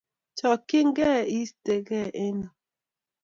[0.37, 1.09] Chakchin ke
[1.41, 2.49] istegen eng' yu.